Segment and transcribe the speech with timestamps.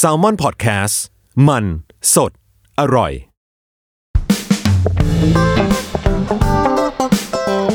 [0.00, 0.96] Salmon Podcast
[1.48, 1.64] มัน
[2.14, 2.32] สด
[2.80, 3.12] อร่อย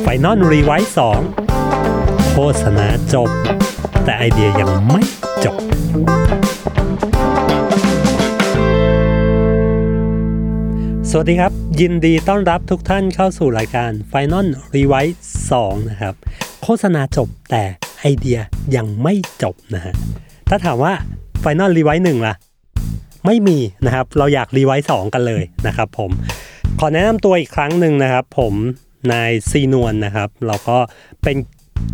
[0.01, 1.19] Final Revise สอง
[2.31, 3.29] โฆษณาจบ
[4.05, 5.01] แต่ไอเดียยังไม่
[5.45, 5.55] จบ
[11.09, 11.51] สวัสดีครับ
[11.81, 16.15] ยินดีต้อนรับทุกท่านเข้าสู่รายการ Final r e w i s e 2 นะครับ
[16.63, 17.63] โฆษณาจบแต่
[17.99, 18.39] ไอเดีย
[18.75, 19.95] ยังไม่จบนะฮะ
[20.49, 20.93] ถ้าถามว่า
[21.43, 22.35] Final Revise 1ล่ะ
[23.25, 26.11] ไม่มีนะครับ เราอยาก Revise สองกันเลยนะครับผม
[26.79, 28.53] ขอแนะนำตัวอีกครั้งหนึ่งนะครับ ผม
[29.11, 30.77] นายซีนวลนะครับ เราก็
[31.23, 31.37] เป็น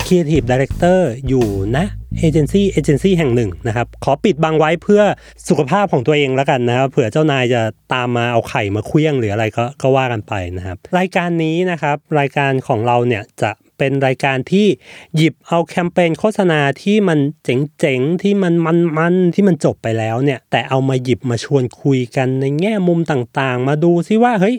[0.05, 1.47] Creative Director อยู่
[1.77, 1.85] นะ
[2.19, 5.01] agency agency แห่งหนึ่งนะครับ ขอปิดบังไว้เพื่อ
[5.49, 7.61] สุขภาพของตัวเองแล้วกันนะครับเผื่อเจ้านายจะ
[7.93, 14.67] ตามมาเอาไข่มาเขวี้ยงหรืออะไรก็ก็ว่ากันไปนะครับ รายการนี้นะครับ รายการของเราเนี่ยจะ เป็นรายการที่
[15.15, 18.53] หยิบเอาแคมเปญโฆษณาที่มันเจ๋งๆ ที่มัน
[18.97, 24.55] มันๆ ที่มันจบไปแล้วเนี่ย แต่เอามาหยิบมาชวนคุยกันในแง่มุมต่างๆ มาดูซิว่าเฮ้ย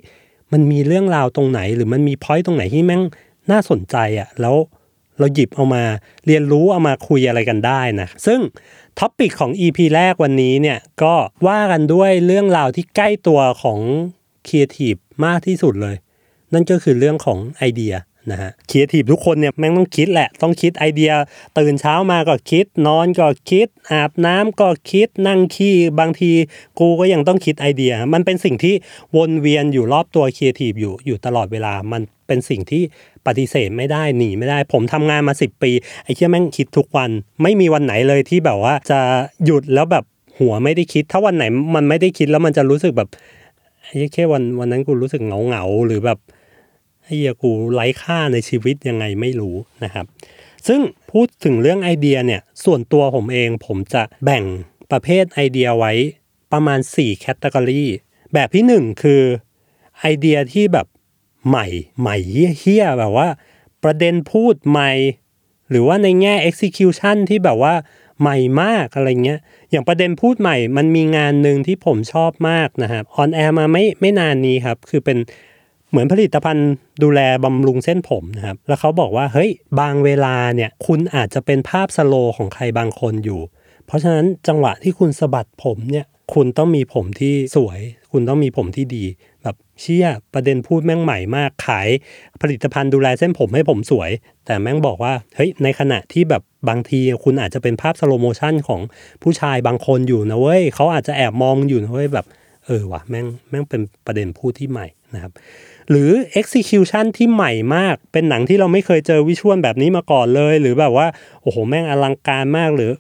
[0.53, 3.03] มันมีเรื่องราวตรงไหน หรือมันมี point ตรงไหนที่แม่ง
[3.51, 4.57] น่าสนใจอะ่ะแล้ว
[5.19, 5.85] เราหยิบเอามา
[6.27, 8.41] เรียนรู้เอามาคุยอะไรกันได้นะ ซึ่ง
[8.99, 11.15] topic ของ EP แรกวันนี้เนี่ยก็
[11.47, 13.79] ว่ากันด้วยเรื่องราวที่ใกล้ตัวของ
[14.47, 14.95] ครีเอทีฟ
[15.25, 15.97] มากที่สุดเลย
[16.53, 17.95] นั่นก็คือเรื่องของไอเดีย
[18.31, 21.13] นะฮะครีเอทีฟทุกคนเนี่ยแม่งต้องคิดแหละ ต้องคิดไอเดีย
[21.59, 26.33] ตื่นเช้ามาก็คิด นอนก็คิด อาบน้ำก็คิด นั่งขี้บางที
[26.79, 28.75] กูก็ยังต้องคิดไอเดีย มันเป็นสิ่งที่
[29.17, 32.83] วนเวียนอยู่รอบตัวครีเอทีฟอยู่อยู่ตลอดเวลา มันเป็นสิ่งที่
[33.27, 35.71] ปฏิเสธไม่ได้หนีไม่ได้ ผมทำงานมา 10 ปี
[36.05, 37.11] ไอ้เชี่ยแม่งคิดทุกวัน
[37.43, 39.01] ไม่มีวันไหนเลยที่แบบว่าจะ
[39.45, 40.05] หยุดแล้วแบบ
[40.39, 41.45] หัวไม่ได้คิด ถ้าวันไหน
[41.75, 43.09] มันไม่ได้คิดแล้วมันจะรู้สึกแบบ
[43.85, 46.19] ไอ้แค่วันวันนั้นกูรู้สึกเหงาเหงาหรือแบบ
[47.05, 50.07] ไอ้เหี้ยกูไร้ค่าในชีวิตยังไงไม่รู้นะครับ
[50.69, 54.45] ซึ่งพูดถึงเรื่องไอเดียเนี่ยส่วนตัวผมเองผมจะแบ่ง
[54.91, 55.93] ประเภทไอเดียไว้
[56.53, 57.85] ประมาณ4แคตตากรี
[58.35, 59.23] แบบที่ 1 คือ
[60.01, 60.87] ไอเดียที่แบบ
[61.49, 61.67] ใหม่
[62.01, 62.17] ใหม่
[62.59, 63.29] เฮี้ยแบบว่า
[63.83, 64.93] ประเด็นพูดใหม่
[65.71, 67.75] หรือว่าในแง่ execution ที่แบบว่า
[68.21, 69.41] ใหม่มากอะไรเงี้ย
[69.71, 75.19] อย่างประเด็นพูดใหม่ มันมีงานหนึ่งที่ผมชอบมากนะครับออนแอร์มาไม่ไม่นานนี้ครับ คือเป็น
[75.95, 76.71] เหมือนผลิตภัณฑ์
[77.03, 79.51] ดูแลบำรุงเส้นผมนะครับ แล้วเขาบอกว่าเฮ้ย
[79.81, 83.41] บางเวลาเนี่ยคุณอาจจะเป็นภาพสโลว์ของใครบางคนอยู่
[83.87, 87.81] เพราะฉะนั้นจังหวะที่คุณสะบัดผมเนี่ยคุณต้องมีผมที่สวย
[88.13, 89.05] คุณต้องมีผมที่ดี
[89.43, 91.89] แบบเชี่ยประเด็นพูดแม่งใหม่มากขาย
[92.43, 94.11] ผลิตภัณฑ์ดูแลเส้นผมให้ผมสวย
[94.47, 98.81] แต่แม่งบอกว่าเฮ้ยในขณะที่แบบบางทีคุณอาจจะเป็นภาพ slow motion ของ
[99.23, 102.27] ผู้ชายบางคนอยู่นะเว้ยเขาอาจจะแอบมองอยู่นะเว้ยแบบ
[102.67, 105.33] เออวะแม่งแม่งเป็นประเด็นพูดที่ใหม่นะครับ
[105.91, 111.07] หรือ execution ที่ใหม่มาก เป็นหนังที่เราไม่เคยเจอ visual แบบนี้มาก่อนเลย หรือแบบว่า
[111.43, 112.91] โอ้โห แม่งอลังการมากหรือ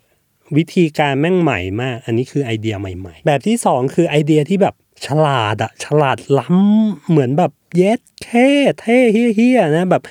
[0.56, 4.74] วิธีการแม่งใหม่มาก อันนี้คือไอเดียใหม่ ๆ แบบที่สองคือไอเดียที่แบบ
[5.06, 8.48] ฉลาดอะฉลาดล้ำเหมือนแบบเย็ดแค่
[8.80, 8.98] เท่
[9.36, 10.02] เฮี้ยนะแบบ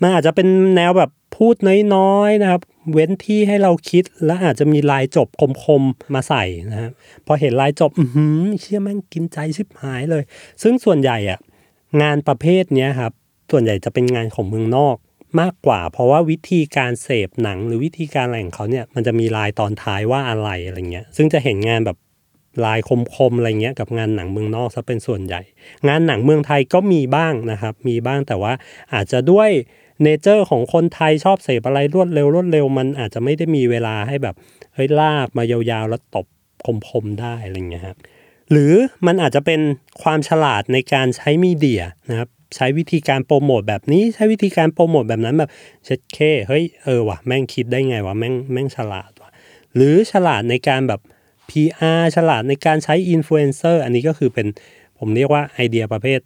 [0.00, 1.54] มันอาจจะเป็นแนวแบบพูด
[1.94, 2.62] น้อยๆนะครับ
[2.92, 5.28] เว้นที่ให้เราคิดแล้วอาจจะมีลายจบ
[5.64, 6.92] คมๆมาใส่นะครับ
[7.26, 10.22] พอเห็นลายจบอือหือเชี่ยแม่งกินใจชิบหายเลย
[10.62, 11.38] ซึ่งส่วนใหญ่อะ
[12.00, 13.12] งานประเภทเนี้ยครับ
[13.50, 14.96] ส่วนใหญ่จะเป็นงานของเมืองนอก
[15.40, 21.98] มากกว่า เพราะว่าวิธีการเสพหนังหรือวิธีการอะไรของเขาเนี่ยมันจะมีลายตอนท้ายว่าอะไรอะไรเงี้ยซึ่งจะเห็นงานแบบ
[22.64, 22.80] ลาย
[23.16, 25.40] คมๆอะไรเงี้ยกับงานหนังเมืองนอกซะเป็นส่วนใหญ่
[25.88, 28.52] งานหนังเมืองไทยก็มีบ้างนะครับ มีบ้างแต่ว่า
[28.94, 29.50] อาจจะด้วย
[30.02, 34.34] เนเจอร์ของคนไทยชอบเสพอะไรรวดเร็วรวดเร็วมันอาจจะไม่ได้มีเวลาให้แบบ
[34.74, 36.26] เฮ้ยลากมายาวๆแล้วตบ
[36.88, 37.96] คมๆได้อะไรเงี้ยครับ
[38.52, 38.74] หรือ
[39.06, 39.60] มันอาจจะเป็น
[40.02, 45.50] ความฉลาดในการใช้มีเดียนะครับใช้วิธีการโปรโมทแบบนี้ใช้วิธีการโปรโมทแบบนั้นแบบ
[45.84, 46.18] เช็ดเค
[46.48, 49.30] เฮ้ยเออว่ะแม่งคิดได้ไงวะแม่งแม่งฉลาดว่ะ
[49.74, 51.00] หรือฉลาดในการแบบ
[51.50, 54.46] PR ฉลาดในการใช้อินฟลูเอนเซอร์อันนี้ก็คือเป็น
[54.98, 56.20] ผมเรียกว่าไอเดียประเภท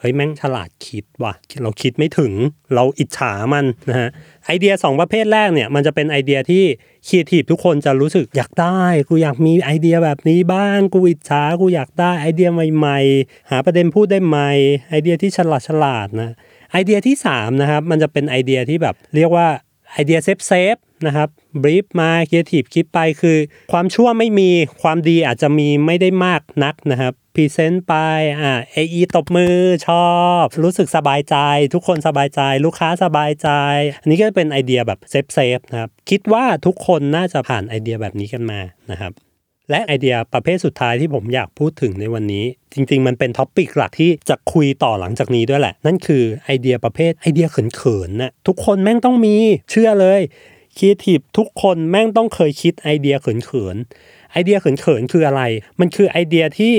[0.00, 2.32] เฮ้ยแม่งฉลาดคิดว่ะ เราคิดไม่ถึง
[2.74, 4.08] เราอิจฉามันนะฮะ
[4.46, 6.64] ไอเดียสองประเภทแรกเนี่ยมันจะเป็นไอเดียที่
[7.06, 14.50] ครีเอทีฟทุกคนจะรู้สึกอยากได้กูอยากมีไอเดียแบบนี้บ้างกูอิจฉากูอยากได้ไอเดียใหม่ๆ หาประเด็นพูดได้ใหม่
[14.88, 16.30] ไอเดียที่ฉลาดฉลาดนะ
[16.72, 19.48] ไอเดียที่สามนะครับมันจะเป็นไอเดียที่แบบเรียกว่า
[19.92, 21.28] ไอเดีย safe safe นะครับ
[21.62, 23.38] brief มาครีเอทีฟคิดไปคือ
[23.72, 24.50] ความชั่วไม่มี
[24.82, 27.94] ความดีอาจจะมีไม่ได้มากนักนะครับ present ไป
[28.40, 29.56] อ่า AE ตบมือ
[29.88, 30.10] ชอ
[30.42, 31.36] บ รู้สึกสบายใจ
[31.74, 33.48] ทุกคนสบายใจ ลูกค้าสบายใจ
[34.00, 38.60] อันนี้ก็เป็นไอเดียแบบ safe safe นะครับคิดว่าทุกคนน่าจะผ่านไอเดียแบบนี้กันมา
[38.90, 39.12] นะครับ
[39.70, 42.44] และไอเดียประเภทสุดท้ายที่ผมอยากพูดถึงในวันนี้
[42.74, 49.36] จริง ๆ มันเป็น topic หลักที่จะคุยต่อหลังจากนี้ด้วยแหละ นั่นคือไอเดียประเภทไอเดียเขินๆน่ะทุกคนแม่งต้องมี
[49.70, 50.20] เชื่อเลย
[50.76, 55.42] ครีเอทีฟทุกคนแม่งต้องเคยคิดไอเดียเขินๆไอเดียเขินๆคืออะไร
[55.80, 56.74] มันคือไอเดียที่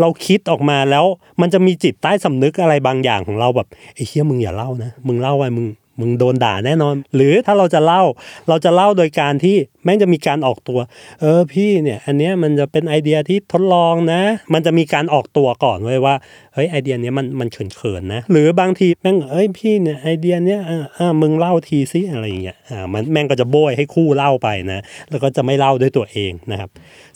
[0.00, 1.04] เราคิดออกมาแล้ว
[1.40, 5.66] มันจะมีจิตใต้สำนึกอะไรบางอย่างของเราแบบไอ้เฮียมึงอย่าเล่านะ มึงเล่าไปมึง
[6.00, 8.02] มึงโดนด่าแน่นอน หรือถ้าเราจะเล่า
[8.48, 10.78] เราจะเล่าโดยการที่แม่งจะมีการออกตัว
[11.20, 14.22] เออพี่เนี่ย อันเนี้ยมันจะเป็นไอเดียที่ทดลองนะ
[14.54, 16.14] มันจะมีการออกตัวก่อนไว้ว่า
[16.54, 20.60] เฮ้ยไอเดียเนี้ยมันมันเขินๆนะ หรือบางทีแม่งเอ้ยพี่เนี่ยไอเดียเนี้ย
[20.98, 26.70] อ่ามึงเล่าทีซิอะไรอย่างเงี้ยอ่ามันแม่งก็จะโบ้ยให้คู่เล่าไปนะแล้วก็จะไม่เล่าด้วยตัวเองนะครับ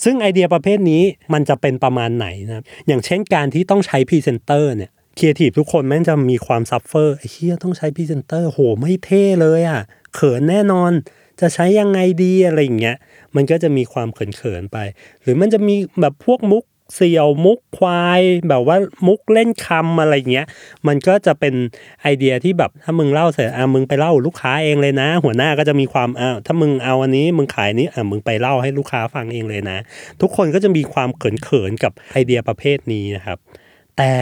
[0.04, 9.80] ซึ่งไอเดียประเภทนี้มันจะเป็นประมาณไหนนะครับอย่างเช่นการที่ต้องใช้พรีเซนเตอร์เนี่ย ครีเอทีฟทุกคนแม่งจะมีความ suffer ไอ้เหี้ยต้องใช้พรีเซนเตอร์โหไม่เท่เลยอะ
[10.14, 10.92] เขินแน่นอน
[11.40, 12.96] จะใช้ยังไงดีอะไรอย่างเงี้ย
[13.34, 14.78] มันก็จะมีความเขินๆไป
[15.22, 16.64] หรือมันจะมีแบบพวกมุก
[16.94, 18.76] เสี่ยวมุกควาย แบบว่า
[19.06, 20.46] มุกเล่นคำอะไรเงี้ย
[20.86, 21.54] มันก็จะเป็น
[22.02, 29.78] ไอเดียที่แบบถ้ามึงเล่าเสร็จอะมึงไปเล่าลูกค้าเองเลยนะ หัวหน้าก็จะมีความอ้าวถ้ามึงเอาอันนี้มึงขายนี้อะมึงไปเล่าให้ลูกค้าฟังเองเลยนะ
[30.20, 33.38] ทุกคนก็จะมีความเขินๆกับไอเดียประเภทนี้นะครับ
[33.98, 34.12] แต่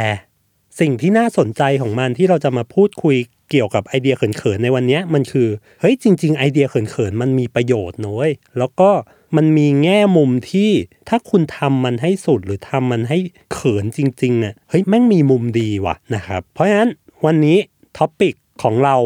[0.80, 3.16] สิ่งที่น่าสนใจของมันที่เราจะมาพูดคุย
[3.50, 5.48] เกี่ยวกับไอเดียเขินๆในวันนี้มันคือ
[5.80, 8.28] เฮ้ยจริง ๆ ไอเดียเขินๆมันมีประโยชน์น้อย
[8.58, 8.90] แล้วก็
[9.36, 10.70] มันมีแง่มุมที่
[11.08, 13.18] ถ้าคุณทำมันให้สุดหรือทำมันให้
[13.52, 16.90] เขินจริงๆเนี่ยเฮ้ยแม่งมีมุมดีว่ะนะครับ เพราะฉะนั้น
[17.26, 17.58] วันนี้
[17.98, 18.96] topic ของเรา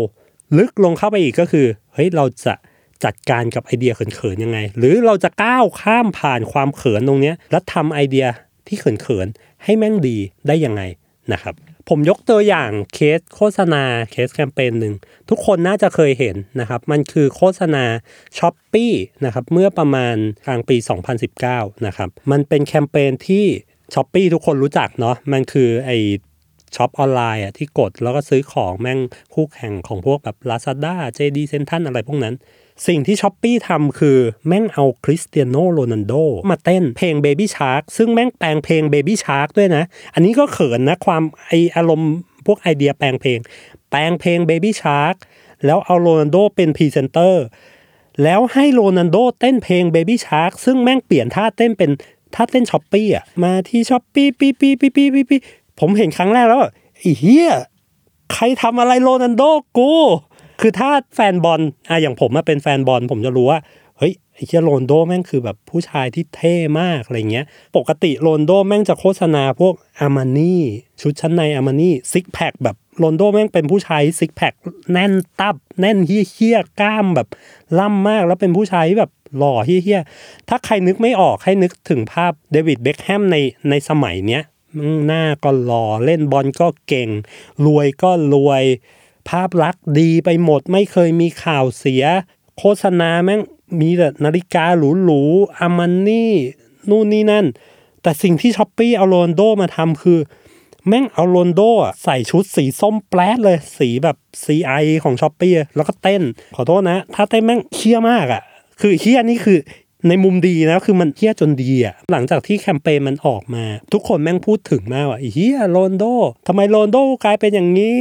[0.58, 2.54] ลึกลงเข้าไปอีกก็คือเฮ้ยเราจะ
[3.04, 8.26] จัดการกับไอเดียเขินๆยังไง หรือเราจะก้าวข้ามผ่านความเขินตรงนี้แล้วทำไอเดีย
[8.66, 10.16] ที่เขินๆให้แม่งดี
[10.48, 10.82] ได้ยังไง
[11.32, 11.54] นะครับ
[11.88, 14.94] ผมยกตัวอย่างเคสโฆษณาเคสแคมเปญหนึ่ง
[15.30, 17.84] ทุกคนน่าจะเคยเห็นนะครับ มันคือโฆษณา
[18.36, 18.92] Shopee
[19.24, 20.16] นะครับเมื่อประมาณ
[20.46, 20.76] กลางปี
[21.30, 23.44] 2019 นะครับ มันเป็นแคมเปญที่
[23.94, 25.90] Shopee ทุกคนรู้จักเนาะมันคือไอ้
[26.76, 28.98] ช็อปออนไลน์อะที่กดแล้วก็ซื้อของแม่ง
[29.34, 32.34] คู่แข่งของพวกแบบ Lazada JD Central อะไรพวกนั้น
[32.86, 36.14] สิ่งที่ Shopee ทำคือแม่งเอาคริสเตียโนโรนัลโด
[36.50, 39.84] มาเต้นเพลง Baby Shark ซึ่งแม่งแปลงเพลง Baby Shark ด้วยนะ
[40.14, 42.12] อันนี้ก็เขินนะความไออารมณ์
[42.46, 43.38] พวกไอเดียแปลงเพลง
[43.90, 45.16] แปลงเพลง Baby Shark
[45.64, 47.44] แล้วเอาโรนัลโดเป็นพรีเซนเตอร์
[48.22, 51.90] แล้วให้โรนัลโดเต้นเพลง Baby Shark ซึ่งแม่งเปลี่ยนท่าเต้นเป็น
[52.34, 55.36] ท่าเต้น Shopee อะมาที่ Shopee ปีปีปีปีปีปี
[55.80, 56.60] ผมเห็นครั้งแรกแล้ว
[56.98, 57.50] ไอ้เหี้ย
[58.32, 59.42] ใครทำอะไรโรนัลโด
[59.78, 59.92] กู
[60.60, 63.60] คือถ้าแฟนบอลอะอย่างผมมาเป็นแฟนบอลผมจะรู้ว่า
[63.98, 67.46] เฮ้ยไอ้เหี้ยโรนัลโดแม่งคือแบบผู้ชายที่เท่มากอะไรเงี้ย
[67.76, 70.62] ปกติโรนโดแม่งจะโฆษณาพวกอามานี่
[71.00, 74.52] ชุดชั้นในอามานี่ซิกแพคแบบโรนโดแม่งเป็นผู้ชายซิกแพค
[74.92, 77.28] แน่นตับ แน่นเฮี้ยๆกล้ามแบบ
[77.78, 83.36] ล่ำมากแล้วเป็นผู้ชายที่แบบหล่อเฮี้ยๆ ถ้าใครนึกไม่ออกให้นึกถึงภาพเดวิดเบคแฮมใน
[83.70, 84.42] ในสมัยเนี้ย
[85.06, 87.08] หน้าก็หล่อเล่นบอลก็เก่ง
[87.66, 88.64] รวยก็รวย
[89.28, 92.04] ภาพลักษณ์ดีไปหมด ไม่เคยมีข่าวเสีย
[92.58, 93.40] โฆษณาแม่ง
[93.80, 94.66] มีแต่นาฬิกา
[95.04, 96.32] หรูๆอามันนี่
[96.90, 97.46] นู่นนี่นั่น
[98.02, 100.18] แต่สิ่งที่ Shopee เอาโรนัลโดมาทำคือ
[100.88, 106.22] แม่งเอาโรนัลโดอะใส่ชุดสีส้มแปร๊ดเลย สีแบบ CI ของ Shopee แล้วก็เต้น
[106.56, 108.42] ขอโทษนะ ถ้าเต้นแม่งเคี้ยมากอะ่ะ
[108.80, 109.58] คือเหี้ยนี่คือ
[110.08, 116.04] ในมุมดีนะคือมันเหี้ยจนดีอะหลังจากที่แคมเปญมันออกมา ทุกคนแม่งพูดถึงมากว่าเหี้ยโรนัลโด
[116.46, 117.98] ทำไมโรนัลโดกลายเป็นอย่างนี้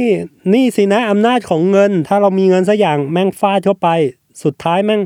[0.52, 3.88] นี่สินะอำนาจของเงิน ถ้าเรามีเงินสักอย่างแม่งฟาดเข้าไป
[4.42, 5.02] สุดท้ายแม่ง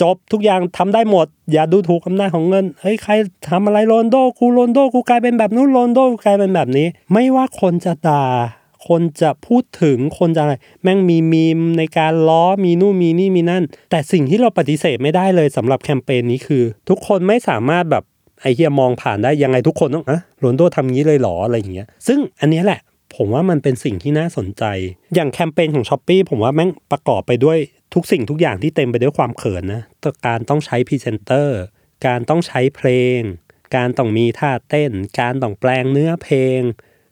[0.00, 3.12] จบทุกอย่างทำได้หมด อย่าดูถูกอำนาจของเงินเฮ้ยใคร
[3.50, 8.24] ทำอะไรโรนโดกูโรนโดกูกลายเป็นแบบนู้นโรนโดกูกลายเป็นแบบนี้ ไม่ว่าคนจะด่า
[8.88, 18.04] คนจะพูดถึงคนจะอะไร แม่งมีมีมในการล้อมีนู่นมีนี่มีนั่น แต่สิ่งที่เราปฏิเสธไม่ได้เลยสำหรับแคมเปญนี้คือ ทุกคนไม่สามารถแบบ
[18.42, 22.80] ไอเฮียมองผ่านได้ยังไงทุกคนต้องอะโรนโดทำงี้เลยหรออะไรอย่างเงี้ย ซึ่งอันนี้แหละ
[23.16, 24.64] ผมว่ามันเป็นสิ่งที่น่าสนใจ
[25.14, 27.58] อย่างแคมเปญของ Shopee ผมว่าแม่งประกอบไปด้วย
[27.94, 29.82] ทุกสิ่งทุกอย่างที่เต็มไปด้วยความเขินนะ
[30.26, 31.60] การต้องใช้พรีเซนเตอร์
[32.06, 32.88] การต้องใช้เพล
[33.18, 33.20] ง
[33.76, 36.60] การต้องมีท่าเต้น การต้องแปลงเนื้อเพลง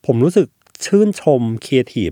[0.07, 0.47] ผมรู้สึก
[0.85, 2.11] ชื่นชมครีเอทีฟ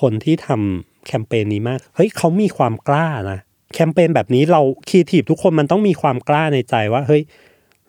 [0.00, 3.40] คนที่ทำแคมเปญนี้มาก เฮ้ยเขามีความกล้านะ
[3.74, 7.22] แคมเปญแบบนี้เราครีเอทีฟทุกคนมันต้องมีความกล้าในใจว่า เฮ้ย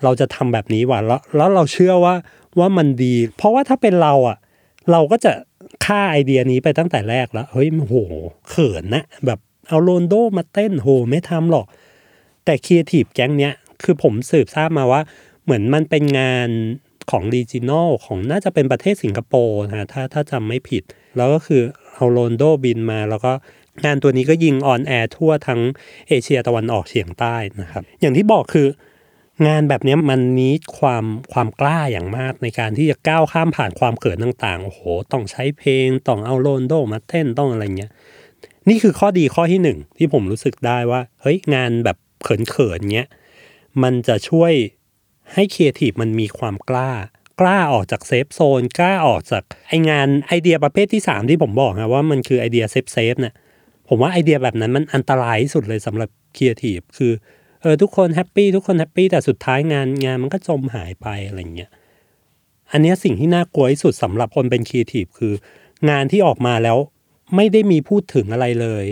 [0.03, 2.15] เราจะทำแบบนี้ว่ะแล้วแล้วเราเชื่อว่า
[2.59, 4.37] ว่ามันดี เพราะว่าถ้าเป็นเราอะ
[4.91, 5.31] เราก็จะ
[5.85, 7.95] ฆ่าไอเดียนี้ไปตั้งแต่แรกแล้ว เฮ้ยโห
[8.49, 11.65] เขินนะแบบเอาโรนัลโดมาเต้นโหไม่ทำหรอก
[12.45, 15.01] แต่ครีเอทีฟแก๊งเนี้ยคือผมสืบทราบมาว่า
[15.43, 16.49] เหมือนมันเป็นงาน
[17.11, 20.83] ของรีจิ n อลของน่าจะเป็นประเทศสิงคโปร์นะถ้าถ้าจำไม่ผิด
[21.17, 21.61] แล้วก็คือ
[21.93, 23.33] เอาโรนัลโดบินมาแล้วก็
[23.85, 25.61] งานตัวนี้ก็ยิง on air ทั่วทั้ง
[26.07, 28.67] เอเชียตะวันออกเฉียงใต้นะครับ อย่างที่บอกคือ
[29.47, 34.81] งานแบบนี้มันมีความความกล้าอย่างมากในการที่จะก้าวข้ามผ่านความเขินต่างๆ โอ้โห
[35.11, 37.91] ต้องใช้เพลง ต้องเอาโรนัลโดมาเต้นต้องอะไรเงี้ย
[38.69, 43.09] นี่คือข้อดีข้อที่หนึ่งที่ผมรู้สึกได้ว่า เฮ้ยงานแบบเขินๆเงี้ย
[43.83, 44.53] มันจะช่วย
[45.33, 46.91] ให้ครีเอทีฟมันมีความกล้า
[47.41, 53.33] กล้าออกจาก safe zone กล้าออกจากไองานไอเดียประเภทที่ 3 ที่ผมบอกนะว่ามันคือไอเดีย safe safe เนี่ย
[53.87, 57.11] ผมว่าไอเดียแบบนั้นมันอันตรายที่สุดเลยสำหรับครีเอทีฟคือ
[57.61, 61.71] เออทุกคนแฮปปี้ทุกคนแฮปปี้แต่สุดท้ายงานงานมันก็จมหายไปอะไรเงี้ย
[62.71, 65.33] อันนี้สิ่งที่น่ากลัวที่สุดสำหรับคนเป็นครีเอทีฟคือ
[65.89, 66.77] งานที่ออกมาแล้ว
[67.35, 68.85] ไม่ได้มีพูดถึงอะไรเลย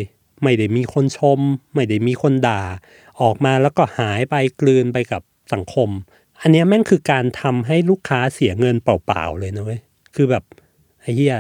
[0.44, 1.40] ไม่ได้มีคนชม
[1.74, 2.62] ไม่ได้มีคนด่า
[3.22, 5.22] ออกมาแล้วก็หายไปกลืนไปกับ
[5.54, 5.90] สังคม
[6.42, 9.82] อันนี้แม่งคือการทำให้ลูกค้าเสียเงินเปล่าๆเลยนะเว้ย
[10.16, 10.44] คือแบบ
[11.02, 11.38] ไอ้เหี้ย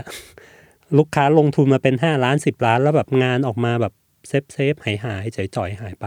[0.97, 3.93] ลูกค้าลงทุนมาเป็นห้าล้านสิบล้าน แล้วแบบงานออกมาแบบ
[4.27, 6.05] safe safe หายหายจ่อยจ่อยๆหายไป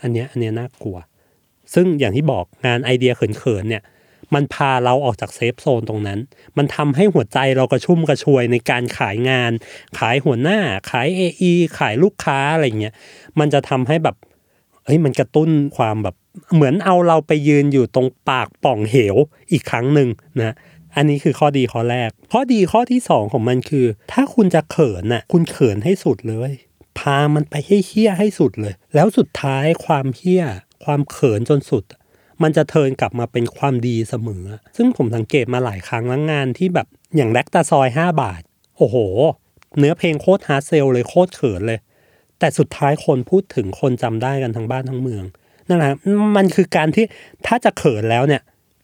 [0.00, 0.98] อันเนี้ยอันเนี้ยน่ากลัว
[1.74, 3.82] ซึ่งอย่างที่บอกงานไอเดียเขินๆเนี่ย
[4.34, 6.18] มันพาเราออกจาก safe zone ตรงนั้น
[6.56, 9.52] มันทำให้หัวใจเรากระชุ่มกระชวยในการขายงาน
[9.98, 10.58] ขายหัวหน้า
[10.90, 12.94] ขาย AE ขายลูกค้าอะไรเงี้ย
[13.38, 14.16] มันจะทำให้แบบ
[14.84, 16.16] เฮ้ยมันกระตุ้นความแบบ
[16.54, 19.16] เหมือนเอาเราไปยืนอยู่ตรงปากปล่องเหว
[19.52, 20.08] อีกครั้งหนึ่ง
[20.40, 20.54] นะ
[20.96, 26.52] อันนี้คือข้อดีข้อแรก ข้อดีข้อที่สองของมันคือ ถ้าคุณจะเขินน่ะ คุณเขินให้สุดเลย
[26.98, 30.44] พามันไปให้เฮี้ยให้สุดเลย แล้วสุดท้ายความเฮี้ย
[30.84, 31.84] ความเขินจนสุด
[32.42, 34.44] มันจะ turn กลับมาเป็นความดีเสมอ
[34.76, 38.42] ซึ่งผมสังเกตมาหลายครั้งแล้วงานที่แบบอย่างแลคตาซอย 5 บาท
[38.76, 38.96] โอ้โห
[39.78, 41.80] เนื้อเพลงโคตร hard sell เลยโคตรเขินเลย
[42.38, 45.24] แต่สุดท้ายคนพูดถึงคนจำได้กันทั้งบ้านทั้งเมือง
[45.70, 45.92] นั่นแหละ
[46.36, 47.04] มันคือการที่
[47.46, 48.42] ถ้าจะเขินแล้วเนี่ย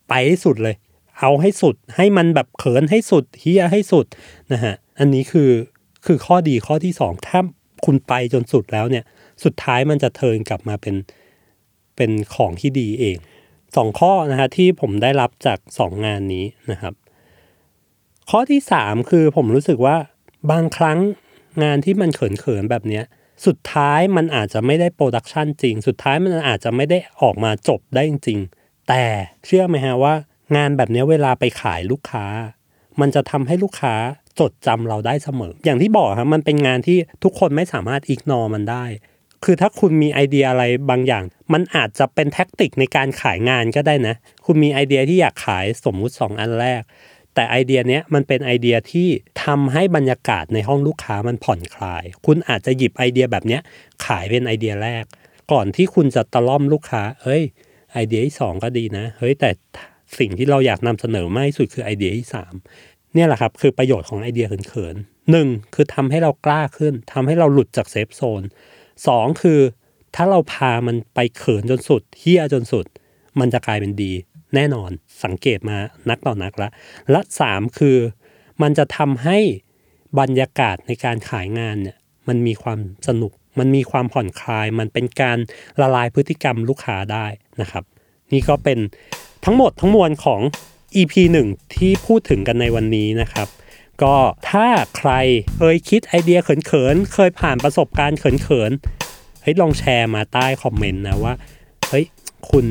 [0.08, 0.76] ไปให้สุดเลย
[1.20, 4.06] เอาให้สุดให้มันแบบเขินให้สุดเฮียให้สุด
[4.52, 5.50] นะฮะอันนี้คือ
[6.06, 7.40] คือข้อดีข้อที่สองถ้า
[7.84, 9.04] คุณไปจนสุดแล้วเนี่ย
[9.44, 10.94] สุดท้ายมันจะเทิร์นกลับมาเป็น
[11.96, 13.16] เป็นของที่ดีเอง
[13.76, 16.94] สองข้อนะฮะที่ผมได้รับจากสองงานนี้นะครับ
[18.30, 19.96] ข้อที่สามคือผมรู้สึกว่า
[20.50, 20.98] บางครั้ง
[21.62, 23.04] งานที่มันเขินๆแบบเนี้ย
[23.46, 28.40] สุดท้ายมันอาจจะไม่ได้ production จริง สุดท้ายมันอาจจะไม่ได้ออกมาจบได้จริง
[28.88, 29.04] แต่
[29.46, 30.14] เชื่อไหมฮะว่า
[30.56, 32.26] งานแบบนี้เวลาไปขายลูกค้า
[33.00, 33.94] มันจะทำให้ลูกค้า
[34.40, 38.84] จดจำเราได้เสมอ อย่างที่บอกครับมันเป็นงานที่ทุกคนไม่สามารถ ignore มันได้
[39.44, 44.14] คือถ้าคุณมีไอเดียอะไรบางอย่าง มันอาจจะเป็น tactic ในการขายงานก็ได้นะ
[44.46, 46.82] คุณมีไอเดียที่อยากขายสมมุติ 2 อันแรก
[47.36, 49.08] แต่ไอเดียเนี้ยมันเป็นไอเดียที่
[49.44, 53.60] ทำให้บรรยากาศในห้องลูกค้ามันผ่อนคลาย คุณอาจจะหยิบไอเดียแบบเนี้ย
[54.04, 55.04] ขายเป็นไอเดียแรก
[55.52, 57.42] ก่อนที่คุณจะตะล่อมลูกค้า เอ้ย
[57.92, 59.50] ไอเดียที่สองก็ดีนะ เฮ้ยแต่
[60.18, 62.54] สิ่งที่เราอยากนำเสนอมากที่สุดคือไอเดียที่สาม
[63.14, 68.42] เนี่ยแหละครับคือประโยชน์ของไอเดียเขินๆหนึ่งคือทำให้เรากล้าขึ้นทำให้เราหลุดจากเซฟโซน
[69.06, 69.60] สองคือ
[70.14, 72.86] ถ้าเราพามันไปเขินจนสุดเฮี้ยจนสุด
[73.40, 74.12] มันจะกลายเป็นดี
[74.54, 74.90] แน่นอน
[75.24, 75.78] สังเกตมา
[76.10, 76.68] นักต่อนักละ
[77.10, 77.98] และสามคือ
[78.62, 79.38] มันจะทำให้
[80.20, 81.96] บรรยากาศในการขายงานเนี่ย
[82.28, 85.38] มันมีความสนุก มันมีความผ่อนคลาย มันเป็นการ
[85.80, 87.26] ละลายพฤติกรรมลูกค้าได้
[87.60, 87.84] นะครับ
[88.32, 88.78] นี่ก็เป็น
[89.44, 90.40] ทั้งหมดทั้งมวลของ
[90.96, 91.14] EP
[91.46, 93.48] 1 ที่พูดถึงกันในวันนี้นะครับ
[94.02, 94.16] ก็
[94.50, 95.10] ถ้าใคร
[95.56, 101.34] เคยคิดไอเดียเขินๆ เคยผ่านประสบการณ์เขินๆเฮ้ยลองแชร์มาใต้คอมเมนต์นะว่า
[102.50, 102.66] คุณ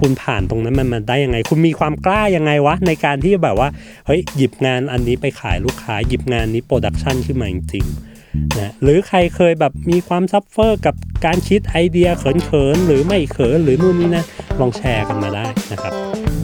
[0.00, 3.68] คุณผ่านตรงนั้นมันมาได้ยังไง คุณมีความกล้ายังไงวะ ในการที่แบบว่า
[4.06, 14.24] เฮ้ยหยิบงานอันนี้ไปขายลูกค้า หยิบงานนี้ production ขึ้นมาจริงๆนะหรือใครเคยแบบมีความ suffer กับการคิดไอเดียเขินๆหรือไม่เขินหรือนู่นนี่นะ
[14.60, 15.92] ลองแชร์กันมาได้นะครับ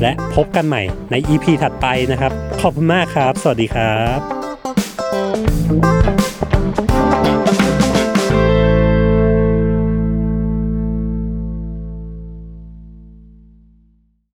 [0.03, 3.97] และพบกันใหม่ใน EP ถัดไปนะครับ ขอบคุณมากครับ สวัสดีครั
[6.09, 6.12] บ